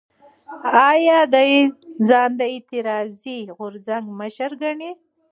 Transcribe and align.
ایا 0.89 1.19
ده 1.33 1.43
ځان 2.07 2.29
د 2.39 2.41
اعتراضي 2.53 3.39
غورځنګ 3.57 4.05
مشر 4.19 4.51
ګڼي؟ 4.61 4.91